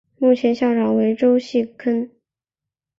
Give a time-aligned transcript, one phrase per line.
[0.17, 2.09] 目前校长为周戏庚。